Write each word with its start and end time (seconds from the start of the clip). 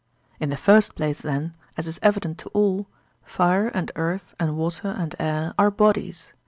In 0.39 0.49
the 0.49 0.57
first 0.57 0.95
place, 0.95 1.21
then, 1.21 1.55
as 1.77 1.85
is 1.85 1.99
evident 2.01 2.39
to 2.39 2.49
all, 2.55 2.87
fire 3.21 3.67
and 3.67 3.91
earth 3.95 4.33
and 4.39 4.57
water 4.57 4.87
and 4.87 5.13
air 5.19 5.53
are 5.59 5.69
bodies. 5.69 6.33